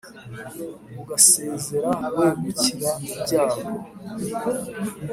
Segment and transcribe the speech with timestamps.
[1.01, 3.61] ugasezera wegukira ibyago